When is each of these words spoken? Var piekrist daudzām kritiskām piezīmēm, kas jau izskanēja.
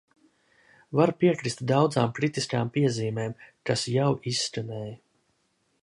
Var 0.99 1.11
piekrist 1.23 1.61
daudzām 1.71 2.15
kritiskām 2.21 2.73
piezīmēm, 2.79 3.37
kas 3.71 3.85
jau 3.97 4.09
izskanēja. 4.33 4.99